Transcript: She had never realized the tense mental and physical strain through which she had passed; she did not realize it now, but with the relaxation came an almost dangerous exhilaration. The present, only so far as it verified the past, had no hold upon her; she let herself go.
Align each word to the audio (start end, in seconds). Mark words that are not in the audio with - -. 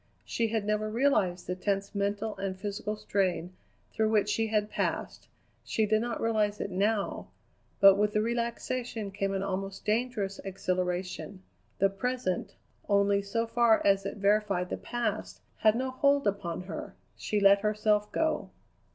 She 0.25 0.47
had 0.47 0.65
never 0.65 0.89
realized 0.89 1.45
the 1.45 1.53
tense 1.55 1.93
mental 1.93 2.35
and 2.39 2.57
physical 2.59 2.95
strain 2.95 3.53
through 3.93 4.09
which 4.09 4.29
she 4.31 4.47
had 4.47 4.71
passed; 4.71 5.27
she 5.63 5.85
did 5.85 6.01
not 6.01 6.19
realize 6.19 6.59
it 6.59 6.71
now, 6.71 7.27
but 7.79 7.97
with 7.97 8.13
the 8.13 8.21
relaxation 8.23 9.11
came 9.11 9.31
an 9.31 9.43
almost 9.43 9.85
dangerous 9.85 10.39
exhilaration. 10.43 11.43
The 11.77 11.91
present, 11.91 12.55
only 12.89 13.21
so 13.21 13.45
far 13.45 13.79
as 13.85 14.03
it 14.07 14.17
verified 14.17 14.71
the 14.71 14.77
past, 14.77 15.39
had 15.57 15.75
no 15.75 15.91
hold 15.91 16.25
upon 16.25 16.61
her; 16.63 16.95
she 17.15 17.39
let 17.39 17.59
herself 17.61 18.11
go. 18.11 18.49